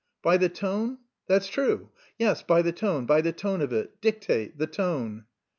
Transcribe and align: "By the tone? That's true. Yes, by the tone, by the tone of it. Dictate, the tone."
"By 0.23 0.37
the 0.37 0.49
tone? 0.49 0.97
That's 1.27 1.47
true. 1.47 1.89
Yes, 2.17 2.41
by 2.41 2.63
the 2.63 2.71
tone, 2.71 3.05
by 3.05 3.21
the 3.21 3.31
tone 3.31 3.61
of 3.61 3.71
it. 3.71 4.01
Dictate, 4.01 4.57
the 4.57 4.65
tone." 4.65 5.25